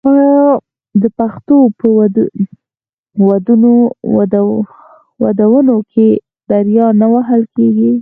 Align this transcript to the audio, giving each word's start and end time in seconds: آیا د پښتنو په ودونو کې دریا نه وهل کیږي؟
آیا 0.09 0.37
د 1.01 1.03
پښتنو 1.17 1.57
په 1.79 1.87
ودونو 5.23 5.75
کې 5.91 6.07
دریا 6.51 6.87
نه 7.01 7.07
وهل 7.13 7.41
کیږي؟ 7.55 7.91